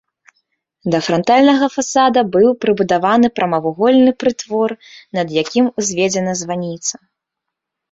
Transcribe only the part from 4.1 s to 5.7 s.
прытвор, над якім